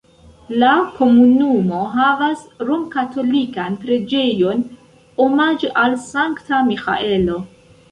La 0.61 0.69
komunumo 0.93 1.81
havas 1.97 2.41
romkatolikan 2.69 3.77
preĝejon 3.85 4.65
omaĝe 5.29 5.73
al 5.85 5.97
Sankta 6.09 6.65
Miĥaelo. 6.75 7.41